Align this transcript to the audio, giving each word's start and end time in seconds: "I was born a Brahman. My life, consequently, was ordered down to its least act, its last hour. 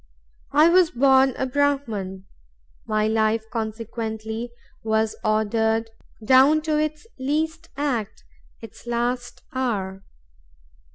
"I 0.53 0.67
was 0.67 0.89
born 0.89 1.35
a 1.37 1.45
Brahman. 1.45 2.25
My 2.87 3.07
life, 3.07 3.43
consequently, 3.51 4.51
was 4.83 5.15
ordered 5.23 5.91
down 6.25 6.63
to 6.63 6.79
its 6.79 7.05
least 7.19 7.69
act, 7.77 8.23
its 8.63 8.87
last 8.87 9.43
hour. 9.53 10.03